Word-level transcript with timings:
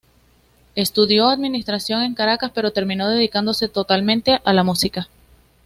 Estudio 0.73 1.29
administración 1.29 2.01
en 2.01 2.15
Caracas, 2.15 2.49
pero 2.55 2.73
terminó 2.73 3.07
dedicándose 3.07 3.67
totalmente 3.67 4.39
a 4.43 4.51
las 4.51 4.65
música. 4.65 5.07